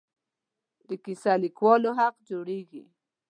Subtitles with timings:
[0.87, 2.83] د کیسه لیکوالو حق جوړېږي.